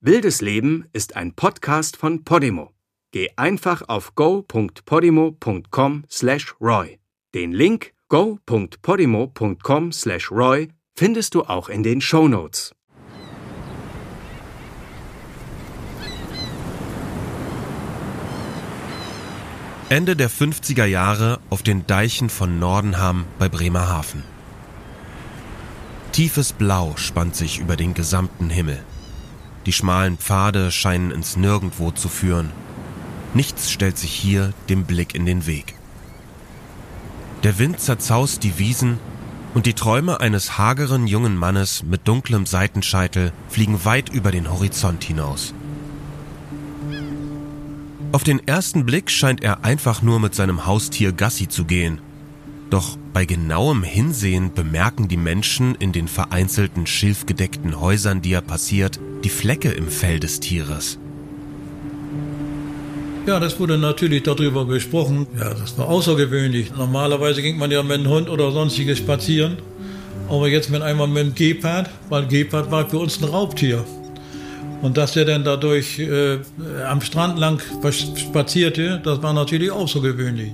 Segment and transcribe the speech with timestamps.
[0.00, 2.70] Wildes Leben ist ein Podcast von Podimo.
[3.10, 7.00] Geh einfach auf go.podimo.com/roy.
[7.34, 12.76] Den Link go.podimo.com/roy findest du auch in den Show Notes.
[19.88, 24.22] Ende der 50er Jahre auf den Deichen von Nordenham bei Bremerhaven.
[26.12, 28.78] Tiefes Blau spannt sich über den gesamten Himmel.
[29.68, 32.48] Die schmalen Pfade scheinen ins Nirgendwo zu führen.
[33.34, 35.74] Nichts stellt sich hier dem Blick in den Weg.
[37.42, 38.98] Der Wind zerzaust die Wiesen
[39.52, 45.04] und die Träume eines hageren jungen Mannes mit dunklem Seitenscheitel fliegen weit über den Horizont
[45.04, 45.52] hinaus.
[48.12, 52.00] Auf den ersten Blick scheint er einfach nur mit seinem Haustier Gassi zu gehen.
[52.70, 58.98] Doch bei genauem Hinsehen bemerken die Menschen in den vereinzelten schilfgedeckten Häusern, die er passiert,
[59.24, 60.98] die Flecke im Fell des Tieres.
[63.26, 65.26] Ja, das wurde natürlich darüber gesprochen.
[65.38, 66.72] Ja, das war außergewöhnlich.
[66.74, 69.58] Normalerweise ging man ja mit dem Hund oder sonstiges spazieren.
[70.28, 73.84] Aber jetzt mit einmal mit dem Gepard, weil Gepard war für uns ein Raubtier.
[74.80, 76.38] Und dass der dann dadurch äh,
[76.88, 77.60] am Strand lang
[78.16, 80.52] spazierte, das war natürlich außergewöhnlich.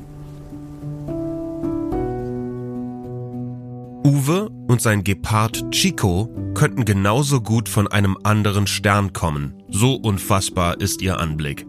[4.75, 9.55] Und sein Gepard Chico könnten genauso gut von einem anderen Stern kommen.
[9.69, 11.65] So unfassbar ist ihr Anblick.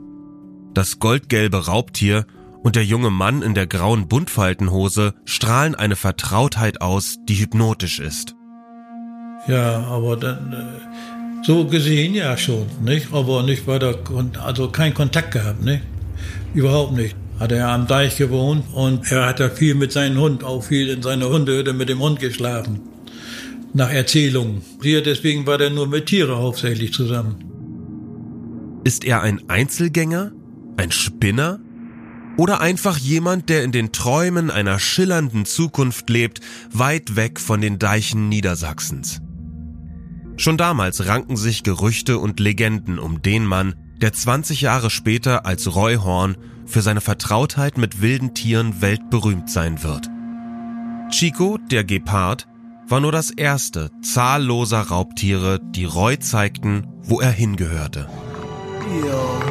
[0.74, 2.26] Das goldgelbe Raubtier
[2.64, 8.34] und der junge Mann in der grauen Buntfaltenhose strahlen eine Vertrautheit aus, die hypnotisch ist.
[9.48, 13.14] Ja, aber dann, äh so gesehen ja schon, nicht?
[13.14, 14.00] Aber nicht weiter,
[14.44, 15.84] also kein Kontakt gehabt, nicht?
[16.56, 17.16] Überhaupt nicht.
[17.40, 20.90] Hat er am Deich gewohnt und er hat ja viel mit seinem Hund, auch viel
[20.90, 22.95] in seiner Hundehütte mit dem Hund geschlafen.
[23.76, 24.62] Nach Erzählungen.
[24.82, 27.44] Hier deswegen war er nur mit Tiere hauptsächlich zusammen.
[28.86, 30.32] Ist er ein Einzelgänger?
[30.78, 31.60] Ein Spinner?
[32.38, 36.40] Oder einfach jemand, der in den Träumen einer schillernden Zukunft lebt,
[36.72, 39.20] weit weg von den Deichen Niedersachsens?
[40.38, 45.76] Schon damals ranken sich Gerüchte und Legenden um den Mann, der 20 Jahre später als
[45.76, 50.10] Roy Horn für seine Vertrautheit mit wilden Tieren weltberühmt sein wird.
[51.12, 52.48] Chico, der Gepard,
[52.88, 58.08] war nur das erste zahlloser Raubtiere, die Roy zeigten, wo er hingehörte.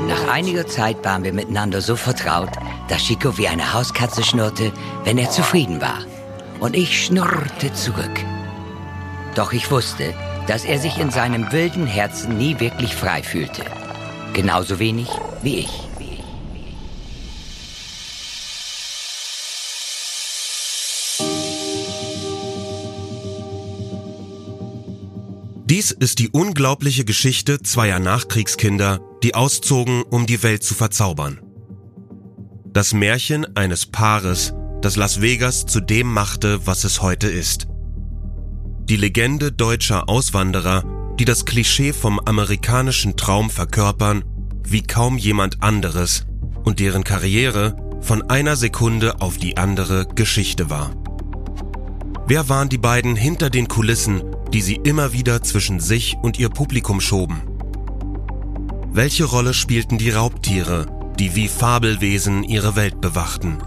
[0.08, 2.50] Nach einiger Zeit waren wir miteinander so vertraut,
[2.88, 4.72] dass Chico wie eine Hauskatze schnurrte,
[5.04, 6.04] wenn er zufrieden war.
[6.60, 8.24] Und ich schnurrte zurück.
[9.34, 10.14] Doch ich wusste,
[10.46, 13.64] dass er sich in seinem wilden Herzen nie wirklich frei fühlte.
[14.34, 15.08] Genauso wenig
[15.42, 15.88] wie ich.
[25.74, 31.40] Dies ist die unglaubliche Geschichte zweier Nachkriegskinder, die auszogen, um die Welt zu verzaubern.
[32.72, 37.66] Das Märchen eines Paares, das Las Vegas zu dem machte, was es heute ist.
[38.84, 40.84] Die Legende deutscher Auswanderer,
[41.18, 44.24] die das Klischee vom amerikanischen Traum verkörpern,
[44.62, 46.24] wie kaum jemand anderes
[46.62, 50.94] und deren Karriere von einer Sekunde auf die andere Geschichte war.
[52.28, 54.22] Wer waren die beiden hinter den Kulissen,
[54.54, 57.42] die sie immer wieder zwischen sich und ihr Publikum schoben?
[58.92, 60.86] Welche Rolle spielten die Raubtiere,
[61.18, 63.58] die wie Fabelwesen ihre Welt bewachten?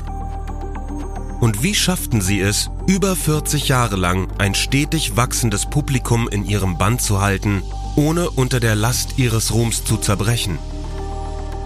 [1.42, 6.78] Und wie schafften sie es, über 40 Jahre lang ein stetig wachsendes Publikum in ihrem
[6.78, 7.64] Band zu halten,
[7.98, 10.58] ohne unter der Last ihres Ruhms zu zerbrechen?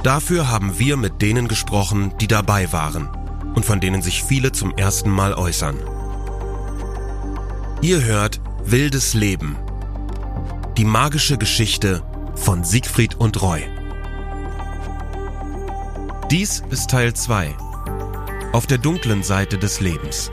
[0.01, 3.07] Dafür haben wir mit denen gesprochen, die dabei waren
[3.53, 5.77] und von denen sich viele zum ersten Mal äußern.
[7.83, 9.57] Ihr hört Wildes Leben.
[10.77, 12.03] Die magische Geschichte
[12.35, 13.63] von Siegfried und Roy.
[16.29, 17.55] Dies ist Teil 2
[18.53, 20.31] auf der dunklen Seite des Lebens.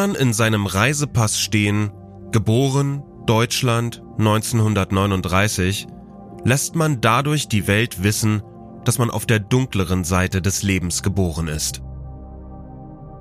[0.00, 1.90] Man in seinem Reisepass stehen,
[2.32, 5.86] geboren Deutschland 1939
[6.42, 8.42] lässt man dadurch die Welt wissen,
[8.86, 11.82] dass man auf der dunkleren Seite des Lebens geboren ist.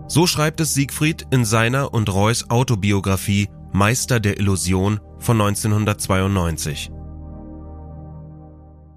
[0.08, 6.92] So schreibt es Siegfried in seiner und Reus Autobiografie Meister der Illusion von 1992.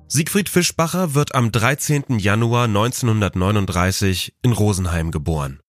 [0.06, 2.20] Siegfried Fischbacher wird am 13.
[2.20, 5.61] Januar 1939 in Rosenheim geboren.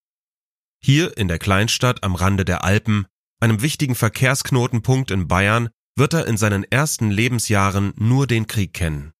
[0.86, 3.06] Hier in der Kleinstadt am Rande der Alpen,
[3.40, 9.14] einem wichtigen Verkehrsknotenpunkt in Bayern, wird er in seinen ersten Lebensjahren nur den Krieg kennen.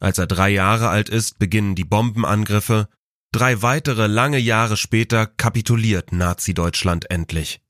[0.00, 2.88] Als er drei Jahre alt ist, beginnen die Bombenangriffe,
[3.32, 7.60] drei weitere lange Jahre später kapituliert Nazi-Deutschland endlich.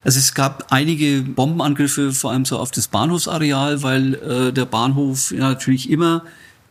[0.00, 5.30] Also es gab einige Bombenangriffe, vor allem so auf das Bahnhofsareal, weil äh, der Bahnhof
[5.30, 6.24] ja, natürlich immer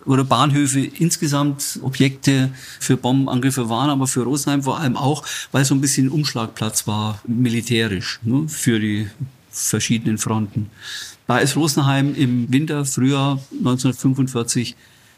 [0.05, 5.75] oder Bahnhöfe insgesamt Objekte für Bombenangriffe waren, aber für Rosenheim vor allem auch, weil so
[5.75, 9.07] ein bisschen Umschlagplatz war, militärisch, ne, für die
[9.49, 10.69] verschiedenen Fronten.
[11.27, 14.75] Da ist Rosenheim im Winter, Frühjahr 1945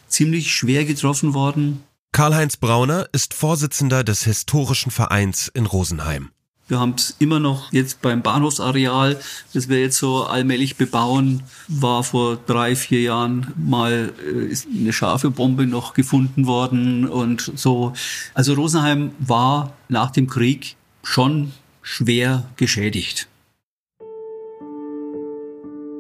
[0.08, 1.84] ziemlich schwer getroffen worden.
[2.12, 6.30] Karl-Heinz Brauner ist Vorsitzender des Historischen Vereins in Rosenheim.
[6.68, 9.20] Wir haben es immer noch jetzt beim Bahnhofsareal,
[9.54, 14.92] das wir jetzt so allmählich bebauen, war vor drei, vier Jahren mal äh, ist eine
[14.92, 17.94] scharfe Bombe noch gefunden worden und so.
[18.34, 21.52] Also Rosenheim war nach dem Krieg schon
[21.84, 23.28] schwer geschädigt.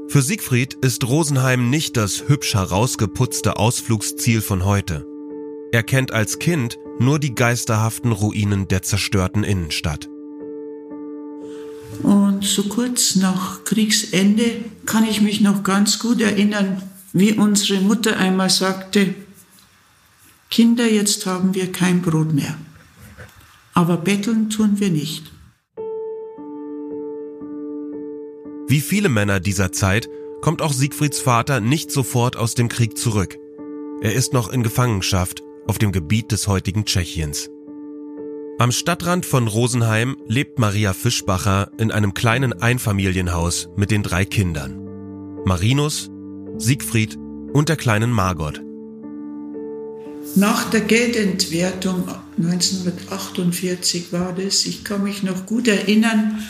[0.08, 5.06] Für Siegfried ist Rosenheim nicht das hübsch herausgeputzte Ausflugsziel von heute.
[5.72, 10.10] Er kennt als Kind nur die geisterhaften Ruinen der zerstörten Innenstadt.
[12.04, 16.82] Und so kurz nach Kriegsende kann ich mich noch ganz gut erinnern,
[17.14, 19.14] wie unsere Mutter einmal sagte,
[20.50, 22.58] Kinder, jetzt haben wir kein Brot mehr.
[23.74, 25.32] Aber betteln tun wir nicht.
[28.68, 30.10] Wie viele Männer dieser Zeit
[30.42, 33.38] kommt auch Siegfrieds Vater nicht sofort aus dem Krieg zurück.
[34.02, 37.50] Er ist noch in Gefangenschaft auf dem Gebiet des heutigen Tschechiens.
[38.58, 44.80] Am Stadtrand von Rosenheim lebt Maria Fischbacher in einem kleinen Einfamilienhaus mit den drei Kindern.
[45.44, 46.10] Marinus,
[46.58, 47.18] Siegfried
[47.52, 48.62] und der kleinen Margot.
[50.38, 52.08] Nach der Geldentwertung
[52.38, 56.42] 1948 war das, ich kann mich noch gut erinnern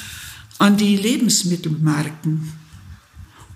[0.60, 2.54] an die Lebensmittelmarken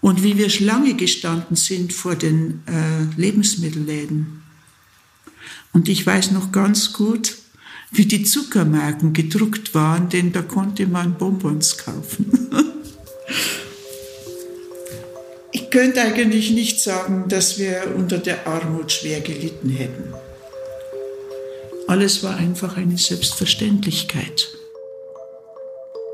[0.01, 4.41] und wie wir Schlange gestanden sind vor den äh, Lebensmittelläden.
[5.71, 7.37] Und ich weiß noch ganz gut,
[7.91, 12.49] wie die Zuckermarken gedruckt waren, denn da konnte man Bonbons kaufen.
[15.51, 20.13] ich könnte eigentlich nicht sagen, dass wir unter der Armut schwer gelitten hätten.
[21.87, 24.47] Alles war einfach eine Selbstverständlichkeit.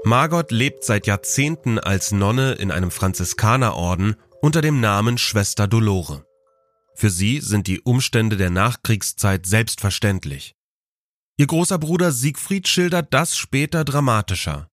[0.05, 6.23] Margot lebt seit Jahrzehnten als Nonne in einem Franziskanerorden unter dem Namen Schwester Dolore.
[6.93, 10.55] Für sie sind die Umstände der Nachkriegszeit selbstverständlich.
[11.37, 14.69] Ihr großer Bruder Siegfried schildert das später dramatischer.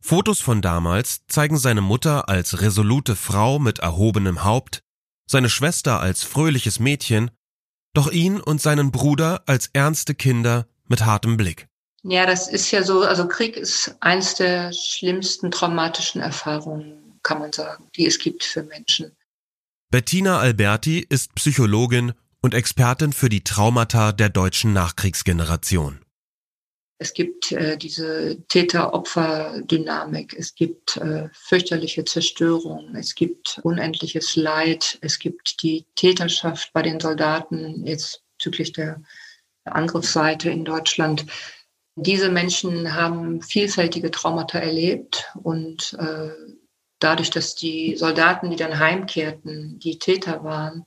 [0.00, 4.82] Fotos von damals zeigen seine Mutter als resolute Frau mit erhobenem Haupt,
[5.28, 7.30] seine Schwester als fröhliches Mädchen,
[7.94, 11.68] doch ihn und seinen Bruder als ernste Kinder mit hartem Blick.
[12.02, 17.52] Ja, das ist ja so, also Krieg ist eins der schlimmsten traumatischen Erfahrungen, kann man
[17.52, 19.16] sagen, die es gibt für Menschen.
[19.92, 26.00] Bettina Alberti ist Psychologin und Expertin für die Traumata der deutschen Nachkriegsgeneration.
[26.98, 35.18] Es gibt äh, diese Täter-Opfer-Dynamik, es gibt äh, fürchterliche Zerstörung, es gibt unendliches Leid, es
[35.18, 39.02] gibt die Täterschaft bei den Soldaten, jetzt bezüglich der
[39.64, 41.26] Angriffsseite in Deutschland.
[41.96, 46.30] Diese Menschen haben vielfältige Traumata erlebt und äh,
[47.00, 50.86] dadurch, dass die Soldaten, die dann heimkehrten, die Täter waren,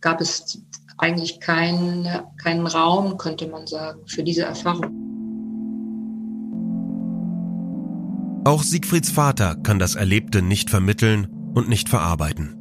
[0.00, 0.60] gab es
[1.02, 2.06] eigentlich keinen
[2.42, 5.02] keinen Raum, könnte man sagen, für diese Erfahrung.
[8.44, 12.54] Auch Siegfrieds Vater kann das Erlebte nicht vermitteln und nicht verarbeiten.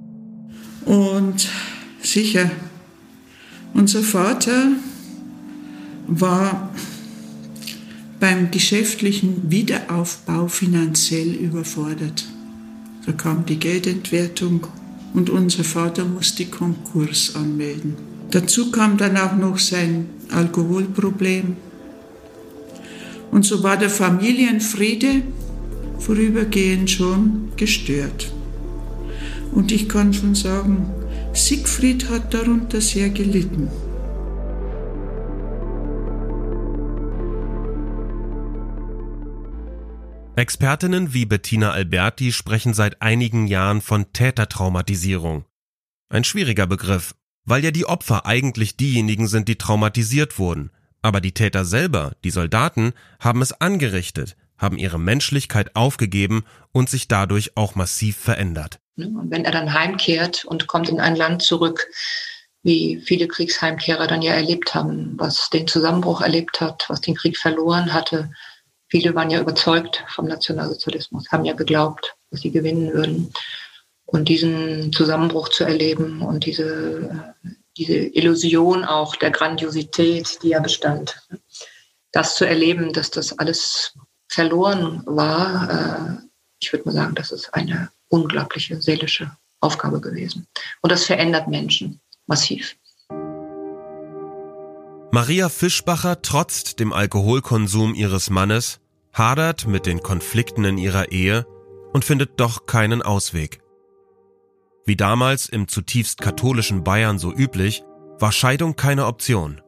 [0.86, 1.50] Und
[2.02, 2.50] sicher,
[3.74, 4.68] unser Vater
[6.08, 6.70] war
[8.20, 12.28] beim geschäftlichen Wiederaufbau finanziell überfordert.
[13.06, 14.68] Da kam die Geldentwertung
[15.14, 18.11] und unser Vater musste Konkurs anmelden.
[18.32, 21.58] Dazu kam dann auch noch sein Alkoholproblem.
[23.30, 25.24] Und so war der Familienfriede
[26.00, 28.32] vorübergehend schon gestört.
[29.52, 30.90] Und ich kann schon sagen,
[31.34, 33.70] Siegfried hat darunter sehr gelitten.
[40.38, 45.44] Expertinnen wie Bettina Alberti sprechen seit einigen Jahren von Tätertraumatisierung.
[46.10, 47.14] Ein schwieriger Begriff,
[47.46, 50.72] weil ja die Opfer eigentlich diejenigen sind, die traumatisiert wurden.
[51.02, 57.08] Aber die Täter selber, die Soldaten, haben es angerichtet, haben ihre Menschlichkeit aufgegeben und sich
[57.08, 58.80] dadurch auch massiv verändert.
[58.96, 61.88] Ne, und wenn er dann heimkehrt und kommt in ein Land zurück,
[62.64, 67.38] wie viele Kriegsheimkehrer dann ja erlebt haben, was den Zusammenbruch erlebt hat, was den Krieg
[67.38, 68.30] verloren hatte.
[68.88, 73.34] Viele waren ja überzeugt vom Nationalsozialismus, haben ja geglaubt, dass sie gewinnen würden.
[74.12, 80.60] Und diesen Zusammenbruch zu erleben und diese, äh, diese Illusion auch der Grandiosität, die ja
[80.60, 81.28] bestand,
[82.12, 83.94] das zu erleben, dass das alles
[84.28, 86.28] verloren war, äh,
[86.60, 90.48] ich würde mal sagen, das ist eine unglaubliche seelische Aufgabe gewesen.
[90.82, 92.76] Und das verändert Menschen massiv.
[95.14, 98.80] Maria Fischbacher trotzt dem Alkoholkonsum ihres Mannes,
[99.14, 101.46] hadert mit den Konflikten in ihrer Ehe
[101.94, 103.61] und findet doch keinen Ausweg.
[104.86, 107.84] Wie damals im zutiefst katholischen Bayern so üblich,
[108.20, 109.62] war Scheidung keine Option.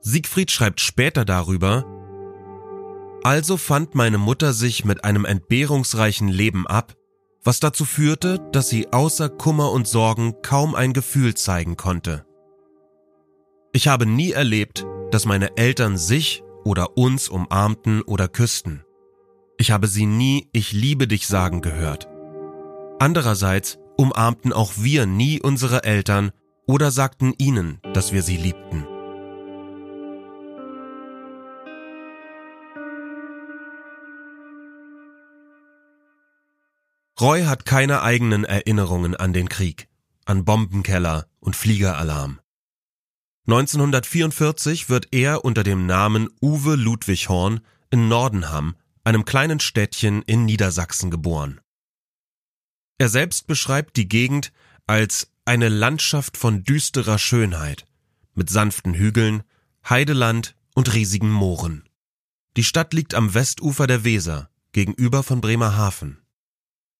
[0.00, 1.84] Siegfried schreibt später darüber,
[3.24, 6.94] also fand meine Mutter sich mit einem entbehrungsreichen Leben ab,
[7.42, 12.26] was dazu führte, dass sie außer Kummer und Sorgen kaum ein Gefühl zeigen konnte.
[13.72, 18.84] Ich habe nie erlebt, dass meine Eltern sich oder uns umarmten oder küssten.
[19.56, 22.08] Ich habe sie nie Ich liebe dich sagen gehört.
[23.04, 26.30] Andererseits umarmten auch wir nie unsere Eltern
[26.66, 28.86] oder sagten ihnen, dass wir sie liebten.
[37.20, 39.86] Roy hat keine eigenen Erinnerungen an den Krieg,
[40.24, 42.40] an Bombenkeller und Fliegeralarm.
[43.46, 50.46] 1944 wird er unter dem Namen Uwe Ludwig Horn in Nordenham, einem kleinen Städtchen in
[50.46, 51.60] Niedersachsen, geboren.
[52.98, 54.52] Er selbst beschreibt die Gegend
[54.86, 57.86] als eine Landschaft von düsterer Schönheit,
[58.34, 59.42] mit sanften Hügeln,
[59.88, 61.88] Heideland und riesigen Mooren.
[62.56, 66.23] Die Stadt liegt am Westufer der Weser, gegenüber von Bremerhaven.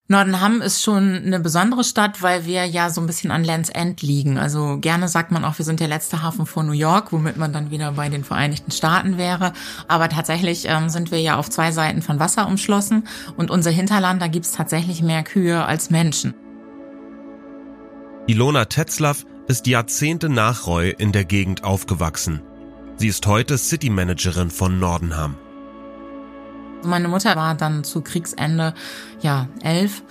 [0.06, 4.02] Nordenham ist schon eine besondere Stadt, weil wir ja so ein bisschen an Lands End
[4.02, 4.36] liegen.
[4.36, 7.54] Also gerne sagt man auch, wir sind der letzte Hafen vor New York, womit man
[7.54, 9.54] dann wieder bei den Vereinigten Staaten wäre.
[9.88, 13.08] Aber tatsächlich ähm, sind wir ja auf zwei Seiten von Wasser umschlossen
[13.38, 16.34] und unser Hinterland, da gibt's tatsächlich mehr Kühe als Menschen.
[18.26, 22.42] Ilona Tetzlaff ist Jahrzehnte nach Roy in der Gegend aufgewachsen.
[22.96, 25.36] Sie ist heute City Managerin von Nordenham.
[26.84, 28.74] Meine Mutter war dann zu Kriegsende
[29.20, 30.02] ja elf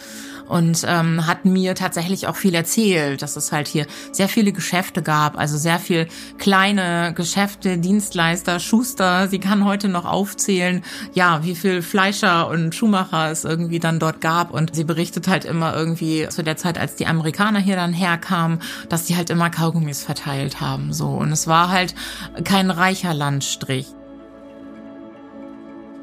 [0.48, 5.02] und ähm, hat mir tatsächlich auch viel erzählt, dass es halt hier sehr viele Geschäfte
[5.02, 9.28] gab, also sehr viel kleine Geschäfte, Dienstleister, Schuster.
[9.28, 14.22] Sie kann heute noch aufzählen, ja, wie viel Fleischer und Schuhmacher es irgendwie dann dort
[14.22, 14.52] gab.
[14.52, 18.60] Und sie berichtet halt immer irgendwie zu der Zeit, als die Amerikaner hier dann herkamen,
[18.90, 21.08] dass die halt immer Kaugummis verteilt haben, so.
[21.08, 21.96] Und es war halt
[22.44, 23.88] kein reicher Landstrich.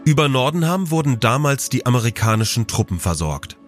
[0.05, 3.59] Über Nordenham wurden damals die amerikanischen Truppen versorgt.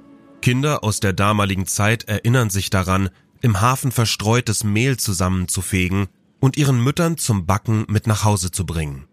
[0.41, 3.11] Kinder aus der damaligen Zeit erinnern sich daran,
[3.43, 6.09] im Hafen verstreutes Mehl zusammenzufegen
[6.41, 9.07] und ihren Müttern zum Backen mit nach Hause zu bringen.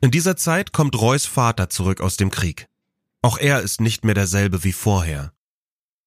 [0.00, 2.68] In dieser Zeit kommt Roys Vater zurück aus dem Krieg.
[3.22, 5.32] Auch er ist nicht mehr derselbe wie vorher.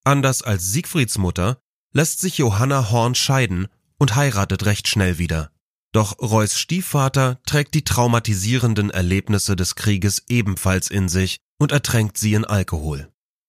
[0.03, 1.59] Anders als Siegfrieds Mutter
[1.93, 5.51] lässt sich Johanna Horn scheiden und heiratet recht schnell wieder.
[5.97, 12.35] Doch Roys Stiefvater trägt die traumatisierenden Erlebnisse des Krieges ebenfalls in sich und ertränkt sie
[12.35, 13.07] in Alkohol.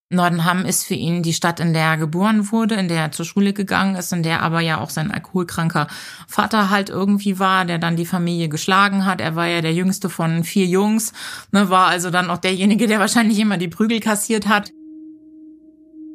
[0.09, 3.27] Nordenham ist für ihn die Stadt, in der er geboren wurde, in der er zur
[3.27, 5.89] Schule gegangen ist, in der aber ja auch sein alkoholkranker
[6.27, 9.21] Vater halt irgendwie war, der dann die Familie geschlagen hat.
[9.21, 11.13] Er war ja der jüngste von vier Jungs,
[11.53, 14.73] ne, war also dann auch derjenige, der wahrscheinlich immer die Prügel kassiert hat.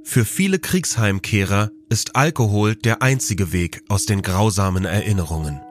[0.04, 5.62] Für viele Kriegsheimkehrer ist Alkohol der einzige Weg aus den grausamen Erinnerungen.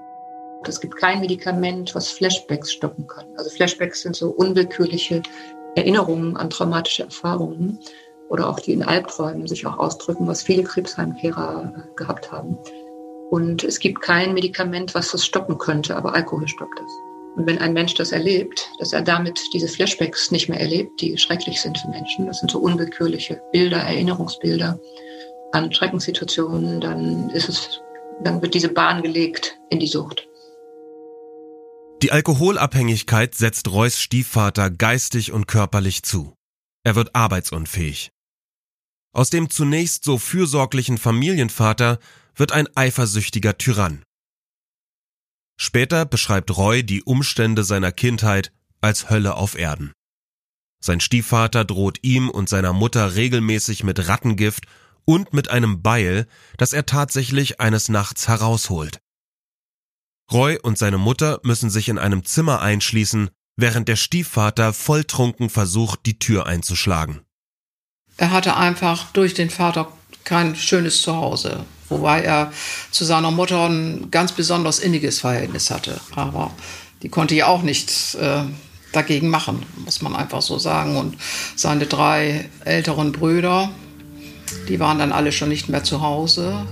[0.69, 3.27] Es gibt kein Medikament, was Flashbacks stoppen kann.
[3.37, 5.23] Also Flashbacks sind so unwillkürliche
[5.75, 7.79] Erinnerungen an traumatische Erfahrungen
[8.29, 12.59] oder auch die in Albträumen sich auch ausdrücken, was viele Krebsheimkehrer äh, gehabt haben.
[13.31, 16.93] Und es gibt kein Medikament, was das stoppen könnte, aber Alkohol stoppt es.
[17.37, 21.17] Und wenn ein Mensch das erlebt, dass er damit diese Flashbacks nicht mehr erlebt, die
[21.17, 24.79] schrecklich sind für Menschen, das sind so unwillkürliche Bilder, Erinnerungsbilder
[25.53, 27.81] an Schreckenssituationen, dann ist es,
[28.23, 30.29] dann wird diese Bahn gelegt in die Sucht.
[32.03, 36.35] Die Alkoholabhängigkeit setzt Reus Stiefvater geistig und körperlich zu.
[36.83, 38.11] Er wird arbeitsunfähig.
[39.15, 42.01] Aus dem zunächst so fürsorglichen Familienvater
[42.35, 44.03] wird ein eifersüchtiger Tyrann.
[45.61, 49.93] Später beschreibt Roy die Umstände seiner Kindheit als Hölle auf Erden.
[50.83, 54.67] Sein Stiefvater droht ihm und seiner Mutter regelmäßig mit Rattengift
[55.05, 58.99] und mit einem Beil, das er tatsächlich eines Nachts herausholt.
[60.33, 66.07] Roy und seine Mutter müssen sich in einem Zimmer einschließen, während der Stiefvater volltrunken versucht,
[66.07, 67.21] die Tür einzuschlagen.
[68.17, 69.93] Er hatte einfach durch den Vater
[70.25, 72.53] kein schönes Zuhause, Wobei er
[72.91, 76.01] zu seiner Mutter ein ganz besonders inniges Verhältnis hatte.
[76.17, 76.51] Aber
[77.03, 78.45] die konnte ja auch nichts äh,
[78.93, 80.97] dagegen machen, muss man einfach so sagen.
[80.97, 81.19] Und
[81.55, 83.71] seine drei älteren Brüder,
[84.69, 86.67] die waren dann alle schon nicht mehr zu Hause.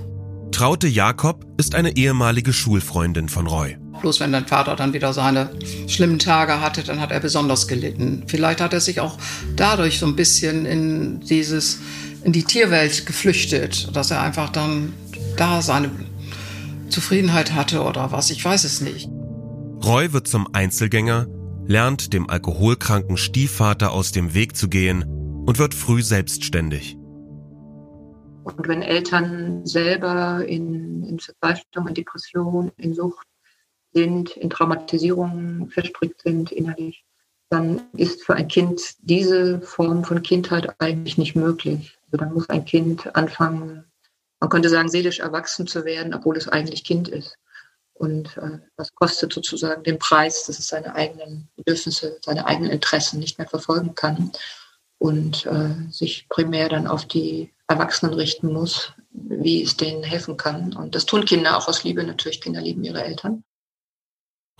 [0.53, 3.77] Traute Jakob ist eine ehemalige Schulfreundin von Roy.
[4.01, 5.51] Bloß wenn dein Vater dann wieder seine
[5.87, 8.25] schlimmen Tage hatte, dann hat er besonders gelitten.
[8.27, 9.17] Vielleicht hat er sich auch
[9.57, 11.79] dadurch so ein bisschen in dieses,
[12.25, 14.93] in die Tierwelt geflüchtet, dass er einfach dann
[15.37, 15.91] da seine
[16.89, 19.09] Zufriedenheit hatte oder was, ich weiß es nicht.
[19.85, 21.27] Roy wird zum Einzelgänger,
[21.67, 25.05] lernt dem alkoholkranken Stiefvater aus dem Weg zu gehen
[25.47, 26.97] und wird früh selbstständig.
[28.45, 33.27] Und wenn Eltern selber in, in Verzweiflung, in Depression, in Sucht
[33.93, 37.05] sind, in Traumatisierungen verstrickt sind innerlich,
[37.51, 41.99] dann ist für ein Kind diese Form von Kindheit eigentlich nicht möglich.
[42.07, 43.85] Also dann muss ein Kind anfangen,
[44.39, 47.37] man könnte sagen, seelisch erwachsen zu werden, obwohl es eigentlich Kind ist.
[47.93, 53.19] Und äh, das kostet sozusagen den Preis, dass es seine eigenen Bedürfnisse, seine eigenen Interessen
[53.21, 54.33] nicht mehr verfolgen kann
[54.99, 60.75] und äh, sich primär dann auf die Erwachsenen richten muss, wie es denen helfen kann.
[60.75, 62.41] Und das tun Kinder auch aus Liebe natürlich.
[62.41, 63.45] Kinder lieben ihre Eltern.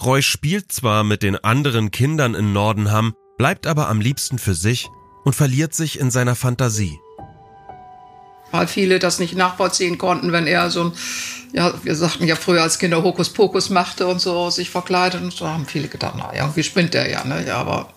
[0.03, 4.89] Roy spielt zwar mit den anderen Kindern in Nordenham, bleibt aber am liebsten für sich
[5.25, 6.99] und verliert sich in seiner Fantasie.
[8.53, 10.93] Weil viele das nicht nachvollziehen konnten, wenn er so ein,
[11.53, 15.47] ja, wir sagten ja früher als Kinder Hokuspokus machte und so, sich verkleidet und so
[15.47, 17.93] haben viele gedacht, na, irgendwie spinnt der ja, ne, ja, aber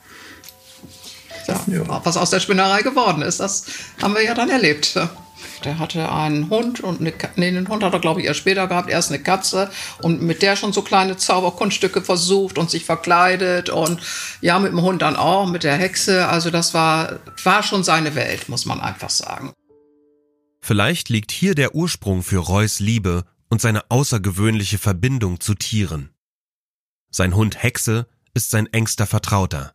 [1.48, 2.02] ja, ja.
[2.04, 3.66] was aus der Spinnerei geworden ist, das
[4.02, 4.98] haben wir ja dann erlebt.
[5.64, 8.68] Der hatte einen Hund und eine, nee, den Hund hat er, glaube ich, erst später
[8.68, 9.70] gehabt, erst eine Katze
[10.02, 14.02] und mit der schon so kleine Zauberkunststücke versucht und sich verkleidet und
[14.42, 16.28] ja, mit dem Hund dann auch, mit der Hexe.
[16.28, 19.54] Also das war, war schon seine Welt, muss man einfach sagen.
[20.62, 26.10] Vielleicht liegt hier der Ursprung für Reus Liebe und seine außergewöhnliche Verbindung zu Tieren.
[27.12, 29.74] Sein Hund Hexe ist sein engster Vertrauter.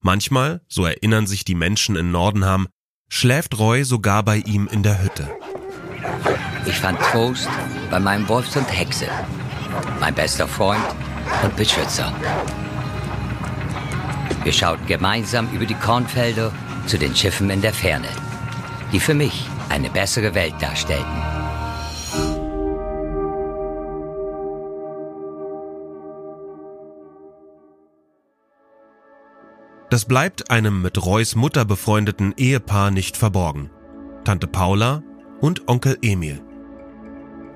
[0.00, 2.68] Manchmal, so erinnern sich die Menschen in Nordenham,
[3.08, 5.28] schläft Roy sogar bei ihm in der Hütte.
[6.66, 7.48] Ich fand Trost
[7.90, 9.06] bei meinem Wolfshund Hexe,
[10.00, 10.84] mein bester Freund
[11.42, 12.12] und Beschützer.
[14.42, 16.52] Wir schauten gemeinsam über die Kornfelder
[16.86, 18.08] zu den Schiffen in der Ferne,
[18.92, 21.35] die für mich eine bessere Welt darstellten.
[29.96, 33.70] Das bleibt einem mit Reus Mutter befreundeten Ehepaar nicht verborgen.
[34.24, 35.02] Tante Paula
[35.40, 36.42] und Onkel Emil.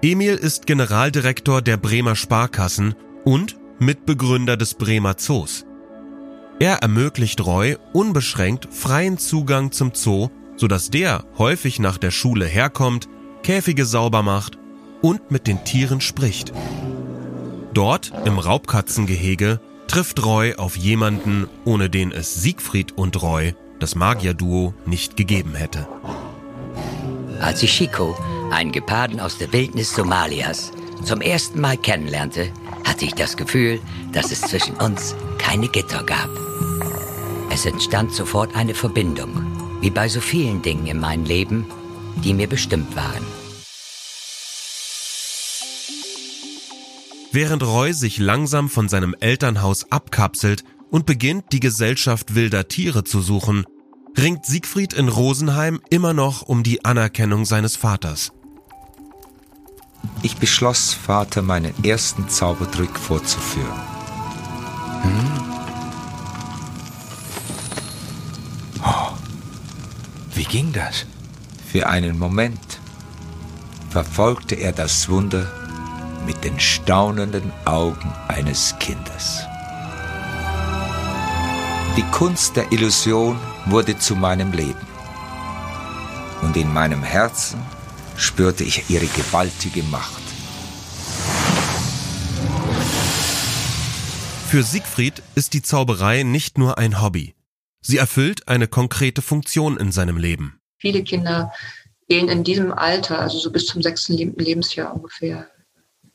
[0.00, 2.94] Emil ist Generaldirektor der Bremer Sparkassen
[3.26, 5.66] und Mitbegründer des Bremer Zoos.
[6.59, 13.07] Er ermöglicht Roy unbeschränkt freien Zugang zum Zoo, sodass der häufig nach der Schule herkommt,
[13.42, 14.57] Käfige sauber macht
[15.03, 16.55] und mit den Tieren spricht.
[17.74, 24.72] Dort im Raubkatzengehege trifft Roy auf jemanden, ohne den es Siegfried und Roy, das Magierduo,
[24.87, 25.88] nicht gegeben hätte.
[27.40, 28.16] Als ich Chico,
[28.53, 30.70] einen Geparden aus der Wildnis Somalias,
[31.05, 32.53] zum ersten Mal kennenlernte,
[32.85, 33.81] hatte ich das Gefühl,
[34.12, 36.31] dass es zwischen uns keine Gitter gab.
[37.50, 39.44] Es entstand sofort eine Verbindung,
[39.81, 41.66] wie bei so vielen Dingen in meinem Leben,
[42.22, 43.39] die mir bestimmt waren.
[47.33, 53.21] Während Roy sich langsam von seinem Elternhaus abkapselt und beginnt, die Gesellschaft wilder Tiere zu
[53.21, 53.64] suchen,
[54.19, 58.33] ringt Siegfried in Rosenheim immer noch um die Anerkennung seines Vaters.
[60.23, 63.81] Ich beschloss, Vater meinen ersten Zaubertrick vorzuführen.
[65.03, 65.31] Hm?
[68.85, 69.12] Oh,
[70.35, 71.07] wie ging das?
[71.71, 72.81] Für einen Moment
[73.90, 75.60] verfolgte er das Wunder
[76.27, 79.41] mit den staunenden Augen eines Kindes.
[81.97, 84.87] Die Kunst der Illusion wurde zu meinem Leben.
[86.43, 87.61] Und in meinem Herzen
[88.17, 90.23] spürte ich ihre gewaltige Macht.
[94.49, 97.35] Für Siegfried ist die Zauberei nicht nur ein Hobby.
[97.83, 100.61] Sie erfüllt eine konkrete Funktion in seinem Leben.
[100.79, 101.53] Viele Kinder
[102.09, 105.49] gehen in diesem Alter, also so bis zum sechsten Lebensjahr ungefähr,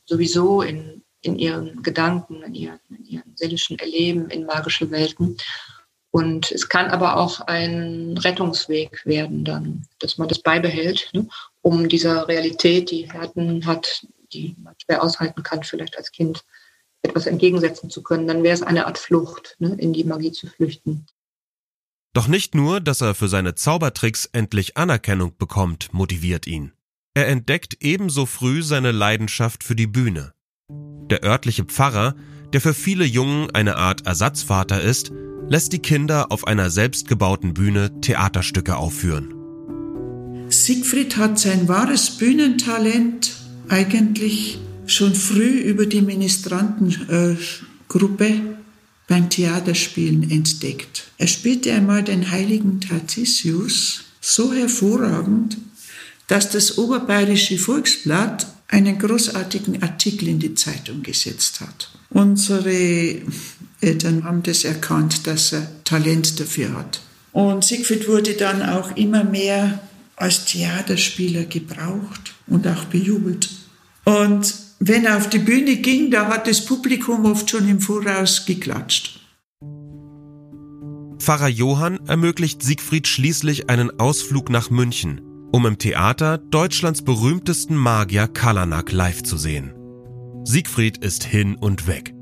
[0.06, 5.36] sowieso in, in ihren Gedanken, in ihren, in ihren seelischen Erleben in magische Welten.
[6.10, 11.28] Und es kann aber auch ein Rettungsweg werden dann, dass man das beibehält, ne,
[11.60, 16.42] um dieser Realität, die Härten hat, die man schwer aushalten kann, vielleicht als Kind
[17.02, 18.26] etwas entgegensetzen zu können.
[18.26, 21.06] Dann wäre es eine Art Flucht, ne, in die Magie zu flüchten.
[22.14, 26.72] Doch nicht nur, dass er für seine Zaubertricks endlich Anerkennung bekommt, motiviert ihn.
[27.16, 30.34] Er entdeckt ebenso früh seine Leidenschaft für die Bühne.
[31.08, 32.14] Der örtliche Pfarrer,
[32.52, 35.12] der für viele Jungen eine Art Ersatzvater ist,
[35.48, 39.32] lässt die Kinder auf einer selbstgebauten Bühne Theaterstücke aufführen.
[40.50, 43.34] Siegfried hat sein wahres Bühnentalent
[43.70, 48.58] eigentlich schon früh über die Ministrantengruppe
[49.08, 51.04] beim Theaterspielen entdeckt.
[51.16, 55.56] Er spielte einmal den heiligen Tartisius so hervorragend,
[56.28, 61.90] dass das Oberbayerische Volksblatt einen großartigen Artikel in die Zeitung gesetzt hat.
[62.10, 63.22] Unsere
[63.80, 67.00] Eltern haben das erkannt, dass er Talent dafür hat.
[67.32, 69.80] Und Siegfried wurde dann auch immer mehr
[70.16, 73.50] als Theaterspieler gebraucht und auch bejubelt.
[74.04, 78.46] Und wenn er auf die Bühne ging, da hat das Publikum oft schon im Voraus
[78.46, 79.20] geklatscht.
[81.18, 85.20] Pfarrer Johann ermöglicht Siegfried schließlich einen Ausflug nach München,
[85.56, 89.72] um im Theater Deutschlands berühmtesten Magier Kalanak live zu sehen.
[90.44, 92.12] Siegfried ist hin und weg.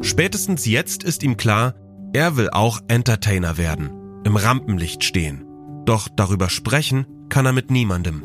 [0.00, 1.74] Spätestens jetzt ist ihm klar,
[2.12, 3.90] er will auch Entertainer werden,
[4.22, 5.44] im Rampenlicht stehen.
[5.86, 8.24] Doch darüber sprechen kann er mit niemandem.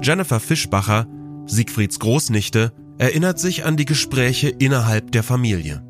[0.00, 1.06] Jennifer Fischbacher
[1.44, 5.84] Siegfrieds Großnichte erinnert sich an die Gespräche innerhalb der Familie.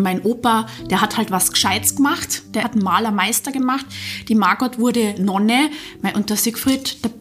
[0.00, 3.86] Mein Opa, der hat halt was Gescheites gemacht, der hat einen Malermeister gemacht.
[4.28, 5.70] Die Margot wurde Nonne
[6.14, 7.12] und der Siegfried, der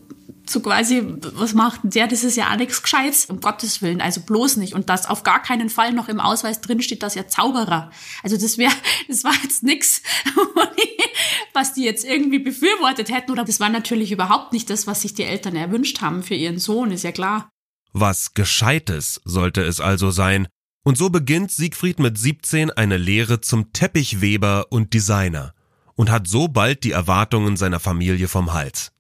[0.50, 2.08] so quasi, was macht der?
[2.08, 4.74] Das ist ja auch nichts Gescheites, um Gottes Willen, also bloß nicht.
[4.74, 7.92] Und dass auf gar keinen Fall noch im Ausweis drinsteht, dass er Zauberer.
[8.24, 8.74] Also das wäre,
[9.08, 10.02] das war jetzt nichts,
[11.54, 13.32] was die jetzt irgendwie befürwortet hätten.
[13.32, 16.60] Oder das war natürlich überhaupt nicht das, was sich die Eltern erwünscht haben für ihren
[16.60, 17.50] Sohn, ist ja klar.
[17.94, 20.48] Was Gescheites sollte es also sein.
[20.90, 25.54] Und so beginnt Siegfried mit 17 eine Lehre zum Teppichweber und Designer
[25.94, 28.92] und hat so bald die Erwartungen seiner Familie vom Hals.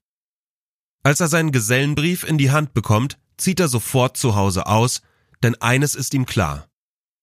[1.02, 5.02] Als er seinen Gesellenbrief in die Hand bekommt, zieht er sofort zu Hause aus,
[5.41, 6.67] denn eines ist ihm klar.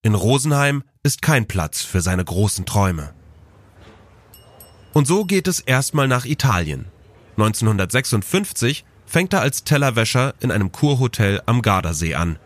[0.03, 3.15] In Rosenheim ist kein Platz für seine großen Träume.
[4.95, 6.87] Und so geht es erstmal nach Italien.
[7.37, 12.41] 1956 fängt er als Tellerwäscher in einem Kurhotel am Gardasee an.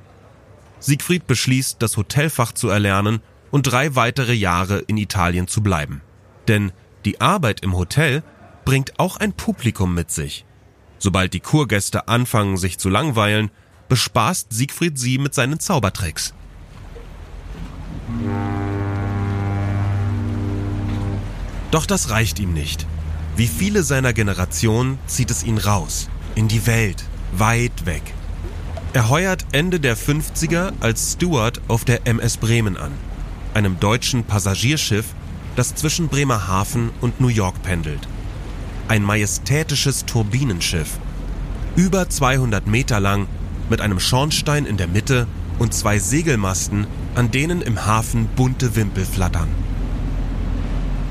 [0.81, 6.01] Siegfried beschließt, das Hotelfach zu erlernen und drei weitere Jahre in Italien zu bleiben.
[6.49, 6.73] Denn
[7.05, 8.23] die Arbeit im Hotel
[8.65, 10.45] bringt auch ein Publikum mit sich.
[10.99, 13.51] Sobald die Kurgäste anfangen, sich zu langweilen,
[13.89, 16.35] bespaßt Siegfried sie mit seinen Zaubertricks.
[21.71, 22.87] Doch das reicht ihm nicht.
[23.37, 28.03] Wie viele seiner Generation zieht es ihn raus, in die Welt, weit weg.
[28.93, 32.93] Er heuert Ende der 50er als Steward auf der MS Bremen an,
[33.55, 35.07] einem deutschen Passagierschiff,
[35.57, 38.09] das zwischen Bremerhaven und New York pendelt
[38.91, 40.99] ein majestätisches Turbinenschiff,
[41.77, 43.29] über 200 Meter lang,
[43.69, 45.29] mit einem Schornstein in der Mitte
[45.61, 49.47] und zwei Segelmasten, an denen im Hafen bunte Wimpel flattern.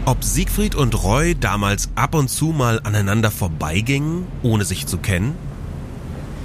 [0.04, 5.36] Ob Siegfried und Roy damals ab und zu mal aneinander vorbeigingen, ohne sich zu kennen?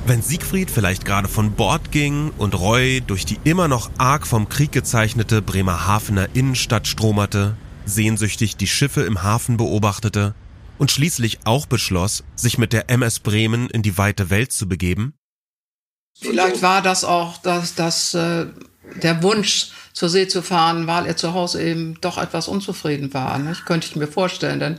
[0.07, 4.51] Wenn Siegfried vielleicht gerade von Bord ging und Roy durch die immer noch arg vom
[4.51, 10.35] Krieg gezeichnete Bremerhavener Innenstadt stromerte, sehnsüchtig die Schiffe im Hafen beobachtete,
[10.77, 15.15] und schließlich auch beschloss, sich mit der MS Bremen in die weite Welt zu begeben?
[16.21, 18.47] Vielleicht war das auch das, das, äh,
[19.03, 23.39] der Wunsch, zur See zu fahren, weil er zu Hause eben doch etwas unzufrieden war.
[23.39, 23.65] Nicht?
[23.65, 24.61] Könnte ich mir vorstellen.
[24.61, 24.79] Denn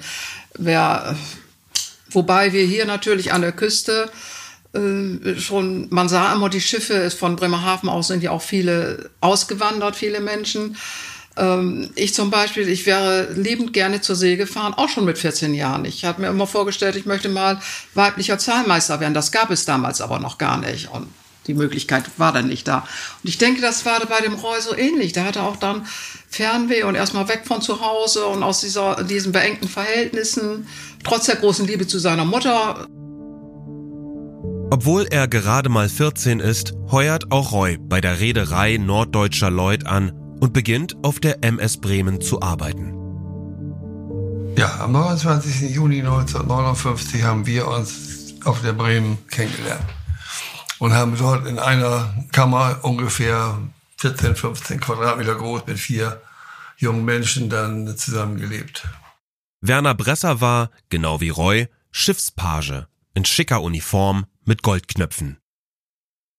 [0.54, 1.16] wer,
[2.12, 4.12] wobei wir hier natürlich an der Küste
[4.76, 9.96] äh, schon, man sah immer die Schiffe, von Bremerhaven aus sind ja auch viele ausgewandert,
[9.96, 10.78] viele Menschen.
[11.38, 15.54] Ähm, ich zum Beispiel, ich wäre liebend gerne zur See gefahren, auch schon mit 14
[15.54, 15.86] Jahren.
[15.86, 17.60] Ich hatte mir immer vorgestellt, ich möchte mal
[17.94, 19.14] weiblicher Zahlmeister werden.
[19.14, 20.90] Das gab es damals aber noch gar nicht.
[20.92, 21.08] Und
[21.48, 22.80] die Möglichkeit war dann nicht da.
[23.24, 25.14] Und ich denke, das war bei dem Roy so ähnlich.
[25.14, 25.86] Der hatte auch dann
[26.30, 30.68] Fernweh und erstmal weg von zu Hause und aus dieser, diesen beengten Verhältnissen,
[31.04, 32.88] trotz der großen Liebe zu seiner Mutter.
[34.72, 40.12] Obwohl er gerade mal 14 ist, heuert auch Roy bei der Reederei Norddeutscher Lloyd an
[40.40, 42.94] und beginnt auf der MS Bremen zu arbeiten.
[44.58, 45.70] Ja, am 29.
[45.70, 49.86] Juni 1959 haben wir uns auf der Bremen kennengelernt
[50.80, 53.60] und haben dort in einer Kammer ungefähr
[53.98, 56.22] 14, 15 Quadratmeter groß mit vier
[56.78, 58.88] jungen Menschen dann zusammengelebt.
[59.62, 65.38] Werner Bresser war, genau wie Roy, Schiffspage in schicker Uniform mit Goldknöpfen.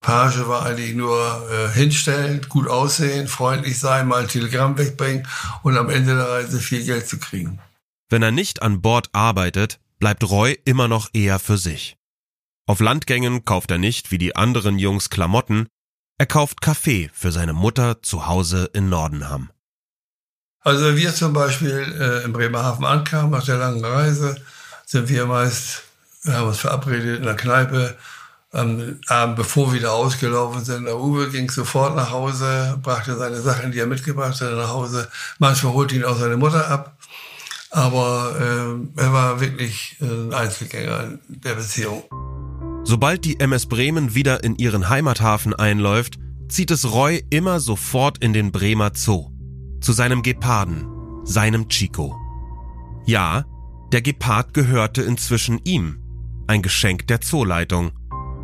[0.01, 5.27] Page war eigentlich nur äh, hinstellen, gut aussehen, freundlich sein, mal ein Telegramm wegbringen
[5.63, 7.59] und am Ende der Reise viel Geld zu kriegen.
[8.09, 11.97] Wenn er nicht an Bord arbeitet, bleibt Roy immer noch eher für sich.
[12.67, 15.67] Auf Landgängen kauft er nicht wie die anderen Jungs Klamotten,
[16.19, 19.51] er kauft Kaffee für seine Mutter zu Hause in Nordenham.
[20.61, 24.37] Also wir zum Beispiel äh, in Bremerhaven ankamen nach der langen Reise,
[24.85, 25.86] sind wir meist,
[26.27, 27.97] wir haben uns verabredet in der Kneipe,
[28.53, 30.87] am Abend, bevor wir wieder ausgelaufen sind.
[30.87, 35.09] Der Uwe ging sofort nach Hause, brachte seine Sachen, die er mitgebracht hatte, nach Hause.
[35.39, 36.97] Manchmal holte ihn auch seine Mutter ab.
[37.71, 42.05] Aber äh, er war wirklich ein Einzelgänger der Beziehung.
[42.85, 46.15] Sobald die MS Bremen wieder in ihren Heimathafen einläuft,
[46.49, 49.31] zieht es Roy immer sofort in den Bremer Zoo.
[49.81, 50.87] Zu seinem Geparden,
[51.25, 52.17] seinem Chico.
[53.05, 53.45] Ja,
[53.93, 56.06] der Gepard gehörte inzwischen ihm.
[56.49, 57.91] Ein Geschenk der Zooleitung.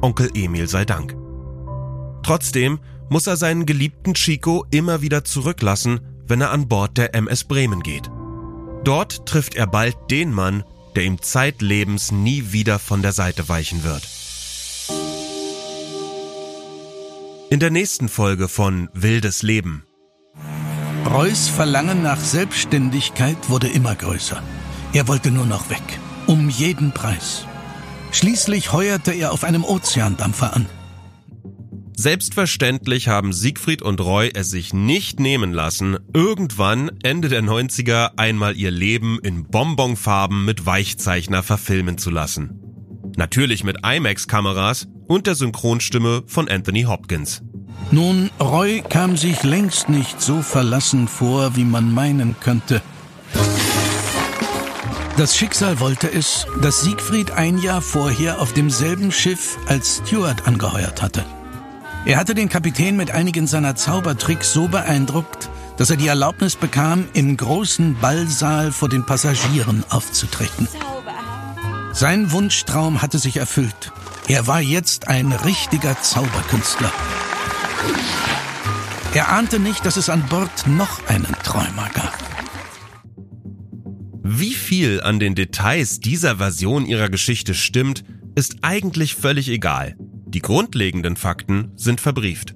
[0.01, 1.17] Onkel Emil sei Dank.
[2.25, 7.45] Trotzdem muss er seinen geliebten Chico immer wieder zurücklassen, wenn er an Bord der MS
[7.45, 8.11] Bremen geht.
[8.85, 10.65] Dort trifft er bald den Mann,
[10.97, 14.03] der ihm zeitlebens nie wieder von der Seite weichen wird.
[17.51, 19.85] In der nächsten Folge von Wildes Leben.
[21.07, 24.43] Reus Verlangen nach Selbstständigkeit wurde immer größer.
[24.93, 25.83] Er wollte nur noch weg.
[26.27, 27.47] Um jeden Preis.
[28.13, 30.67] Schließlich heuerte er auf einem Ozeandampfer an.
[31.97, 38.57] Selbstverständlich haben Siegfried und Roy es sich nicht nehmen lassen, irgendwann Ende der 90er einmal
[38.57, 42.59] ihr Leben in Bonbonfarben mit Weichzeichner verfilmen zu lassen.
[43.17, 47.43] Natürlich mit IMAX-Kameras und der Synchronstimme von Anthony Hopkins.
[47.91, 52.81] Nun, Roy kam sich längst nicht so verlassen vor, wie man meinen könnte.
[55.19, 61.03] Das Schicksal wollte es, dass Siegfried ein Jahr vorher auf demselben Schiff als Steward angeheuert
[61.03, 61.25] hatte.
[62.07, 67.05] Er hatte den Kapitän mit einigen seiner Zaubertricks so beeindruckt, dass er die Erlaubnis bekam,
[67.13, 70.67] im großen Ballsaal vor den Passagieren aufzutreten.
[71.93, 73.93] Sein Wunschtraum hatte sich erfüllt.
[74.29, 76.91] Er war jetzt ein richtiger Zauberkünstler.
[79.13, 82.32] Er ahnte nicht, dass es an Bord noch einen Träumer gab.
[84.25, 88.05] Wie viel an den Details dieser Version ihrer Geschichte stimmt,
[88.37, 89.97] ist eigentlich völlig egal.
[89.99, 92.55] Die grundlegenden Fakten sind verbrieft.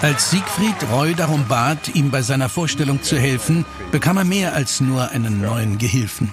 [0.00, 4.80] Als Siegfried Roy darum bat, ihm bei seiner Vorstellung zu helfen, bekam er mehr als
[4.80, 6.32] nur einen neuen Gehilfen.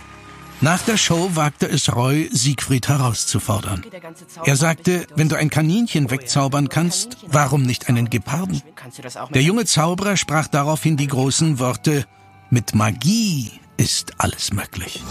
[0.62, 3.84] Nach der Show wagte es Roy, Siegfried herauszufordern.
[4.46, 8.62] Er sagte, wenn du ein Kaninchen wegzaubern kannst, warum nicht einen Geparden?
[9.34, 12.06] Der junge Zauberer sprach daraufhin die großen Worte,
[12.50, 15.03] mit Magie ist alles möglich.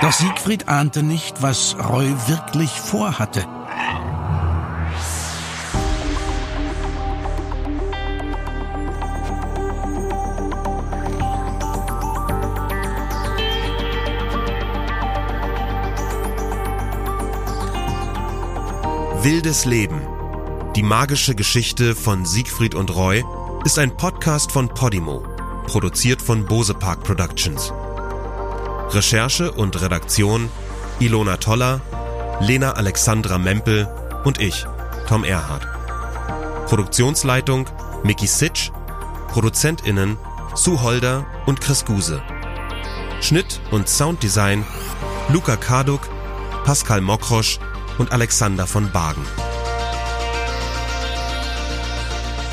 [0.00, 3.46] Doch Siegfried ahnte nicht, was Roy wirklich vorhatte.
[19.24, 20.02] Wildes Leben.
[20.76, 23.24] Die magische Geschichte von Siegfried und Roy
[23.64, 25.22] ist ein Podcast von Podimo,
[25.66, 27.72] produziert von Bose Park Productions.
[28.90, 30.48] Recherche und Redaktion
[31.00, 31.80] Ilona Toller,
[32.40, 33.88] Lena Alexandra Mempel
[34.24, 34.66] und ich,
[35.08, 35.66] Tom Erhardt.
[36.66, 37.68] Produktionsleitung
[38.02, 38.70] Mickey Sitsch,
[39.28, 40.16] ProduzentInnen
[40.54, 42.22] Sue Holder und Chris Guse.
[43.20, 44.64] Schnitt und Sounddesign
[45.28, 46.02] Luca Karduk,
[46.64, 47.58] Pascal Mokrosch
[47.98, 49.24] und Alexander von Bagen.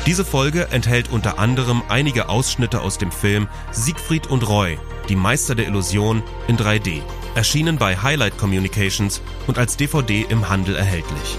[0.04, 4.76] Diese Folge enthält unter anderem einige Ausschnitte aus dem Film Siegfried und Roy,
[5.08, 7.02] die Meister der Illusion in 3D,
[7.36, 11.38] erschienen bei Highlight Communications und als DVD im Handel erhältlich.